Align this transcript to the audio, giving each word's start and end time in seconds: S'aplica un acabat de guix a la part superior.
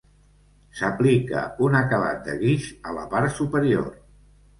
S'aplica 0.77 1.43
un 1.65 1.77
acabat 1.79 2.23
de 2.29 2.35
guix 2.39 2.71
a 2.87 2.95
la 2.97 3.05
part 3.13 3.37
superior. 3.37 3.93